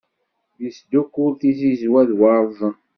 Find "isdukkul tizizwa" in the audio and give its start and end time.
0.67-2.01